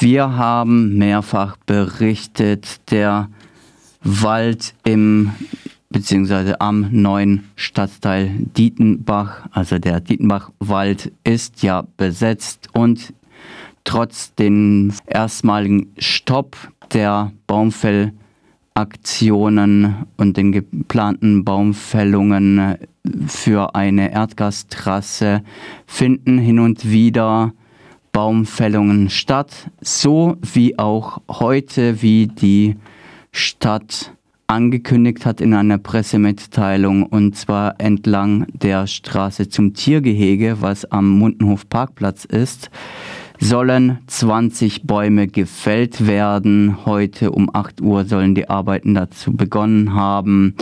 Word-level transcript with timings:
Wir 0.00 0.36
haben 0.36 0.96
mehrfach 0.96 1.56
berichtet, 1.66 2.88
der 2.92 3.28
Wald 4.00 4.72
im 4.84 5.32
beziehungsweise 5.90 6.60
am 6.60 6.86
neuen 6.92 7.50
Stadtteil 7.56 8.30
Dietenbach, 8.38 9.48
also 9.50 9.80
der 9.80 9.98
Dietenbachwald 9.98 11.10
ist 11.24 11.64
ja 11.64 11.82
besetzt 11.96 12.68
und 12.74 13.12
trotz 13.82 14.32
den 14.36 14.92
erstmaligen 15.06 15.92
Stopp 15.98 16.56
der 16.92 17.32
Baumfellaktionen 17.48 20.06
und 20.16 20.36
den 20.36 20.52
geplanten 20.52 21.44
Baumfällungen 21.44 22.76
für 23.26 23.74
eine 23.74 24.12
Erdgastrasse 24.12 25.42
finden 25.86 26.38
hin 26.38 26.60
und 26.60 26.88
wieder 26.88 27.52
Baumfällungen 28.18 29.10
statt, 29.10 29.70
so 29.80 30.38
wie 30.42 30.76
auch 30.76 31.20
heute, 31.28 32.02
wie 32.02 32.26
die 32.26 32.74
Stadt 33.30 34.12
angekündigt 34.48 35.24
hat 35.24 35.40
in 35.40 35.54
einer 35.54 35.78
Pressemitteilung 35.78 37.04
und 37.04 37.36
zwar 37.36 37.80
entlang 37.80 38.48
der 38.52 38.88
Straße 38.88 39.50
zum 39.50 39.72
Tiergehege, 39.72 40.56
was 40.60 40.84
am 40.86 41.08
Mundenhof 41.16 41.68
Parkplatz 41.68 42.24
ist, 42.24 42.70
sollen 43.38 43.98
20 44.08 44.82
Bäume 44.82 45.28
gefällt 45.28 46.04
werden. 46.08 46.84
Heute 46.86 47.30
um 47.30 47.48
8 47.54 47.80
Uhr 47.80 48.04
sollen 48.04 48.34
die 48.34 48.50
Arbeiten 48.50 48.94
dazu 48.94 49.32
begonnen 49.32 49.94
haben. 49.94 50.56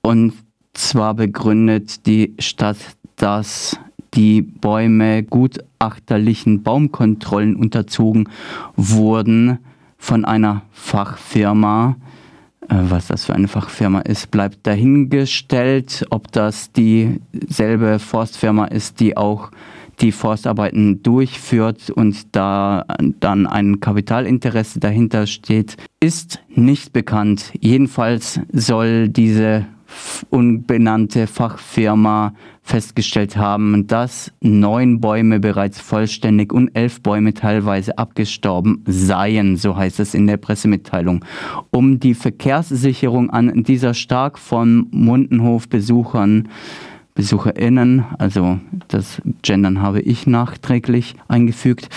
Und 0.00 0.32
zwar 0.72 1.12
begründet 1.12 2.06
die 2.06 2.32
Stadt, 2.38 2.78
dass 3.16 3.78
die 4.14 4.42
Bäume 4.42 5.22
gutachterlichen 5.22 6.62
Baumkontrollen 6.62 7.56
unterzogen 7.56 8.28
wurden 8.76 9.58
von 9.98 10.24
einer 10.24 10.62
Fachfirma. 10.70 11.96
Äh, 12.68 12.74
was 12.88 13.08
das 13.08 13.24
für 13.24 13.34
eine 13.34 13.48
Fachfirma 13.48 14.00
ist, 14.00 14.30
bleibt 14.30 14.66
dahingestellt. 14.66 16.06
Ob 16.10 16.30
das 16.32 16.72
dieselbe 16.72 17.98
Forstfirma 17.98 18.66
ist, 18.66 19.00
die 19.00 19.16
auch 19.16 19.50
die 20.00 20.12
Forstarbeiten 20.12 21.02
durchführt 21.02 21.90
und 21.90 22.34
da 22.34 22.84
dann 23.20 23.46
ein 23.46 23.78
Kapitalinteresse 23.78 24.80
dahinter 24.80 25.26
steht, 25.26 25.76
ist 26.00 26.40
nicht 26.54 26.92
bekannt. 26.92 27.52
Jedenfalls 27.60 28.40
soll 28.52 29.08
diese 29.08 29.66
unbenannte 30.34 31.28
Fachfirma 31.28 32.34
festgestellt 32.60 33.36
haben, 33.36 33.86
dass 33.86 34.32
neun 34.40 35.00
Bäume 35.00 35.38
bereits 35.38 35.80
vollständig 35.80 36.52
und 36.52 36.70
elf 36.74 37.00
Bäume 37.02 37.34
teilweise 37.34 37.96
abgestorben 37.98 38.82
seien, 38.84 39.56
so 39.56 39.76
heißt 39.76 40.00
es 40.00 40.12
in 40.12 40.26
der 40.26 40.38
Pressemitteilung. 40.38 41.24
Um 41.70 42.00
die 42.00 42.14
Verkehrssicherung 42.14 43.30
an 43.30 43.62
dieser 43.62 43.94
stark 43.94 44.40
von 44.40 44.88
Mundenhof-Besuchern 44.90 46.48
BesucherInnen, 47.14 48.04
also 48.18 48.58
das 48.88 49.20
Gendern 49.42 49.80
habe 49.82 50.00
ich 50.00 50.26
nachträglich 50.26 51.14
eingefügt, 51.28 51.88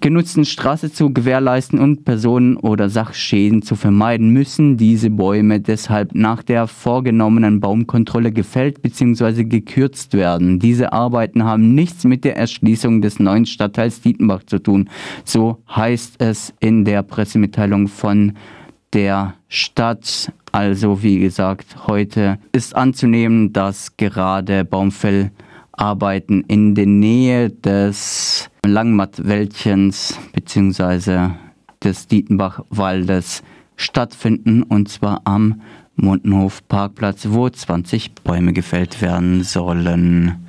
genutzten 0.00 0.44
Straße 0.44 0.92
zu 0.92 1.12
gewährleisten 1.12 1.78
und 1.78 2.04
Personen- 2.04 2.56
oder 2.56 2.88
Sachschäden 2.88 3.62
zu 3.62 3.76
vermeiden, 3.76 4.30
müssen 4.30 4.76
diese 4.76 5.10
Bäume 5.10 5.60
deshalb 5.60 6.14
nach 6.14 6.42
der 6.42 6.66
vorgenommenen 6.66 7.60
Baumkontrolle 7.60 8.32
gefällt 8.32 8.82
bzw. 8.82 9.44
gekürzt 9.44 10.14
werden. 10.14 10.58
Diese 10.58 10.92
Arbeiten 10.92 11.44
haben 11.44 11.74
nichts 11.74 12.04
mit 12.04 12.24
der 12.24 12.36
Erschließung 12.36 13.02
des 13.02 13.18
neuen 13.18 13.46
Stadtteils 13.46 14.00
Dietenbach 14.00 14.44
zu 14.44 14.58
tun. 14.58 14.88
So 15.24 15.58
heißt 15.74 16.20
es 16.20 16.54
in 16.60 16.84
der 16.84 17.02
Pressemitteilung 17.02 17.88
von 17.88 18.32
der 18.92 19.34
Stadt. 19.48 20.32
Also 20.52 21.02
wie 21.02 21.18
gesagt, 21.18 21.86
heute 21.86 22.38
ist 22.52 22.76
anzunehmen, 22.76 23.52
dass 23.52 23.96
gerade 23.96 24.64
Baumfellarbeiten 25.82 26.44
in 26.46 26.76
der 26.76 26.86
Nähe 26.86 27.50
des 27.50 28.48
Langmattwäldchens 28.64 30.16
bzw. 30.32 31.30
des 31.82 32.06
Dietenbachwaldes 32.06 33.42
stattfinden 33.74 34.62
und 34.62 34.88
zwar 34.88 35.22
am 35.24 35.60
Mundenhof 35.96 36.66
Parkplatz, 36.68 37.26
wo 37.30 37.50
20 37.50 38.12
Bäume 38.22 38.52
gefällt 38.52 39.02
werden 39.02 39.42
sollen. 39.42 40.36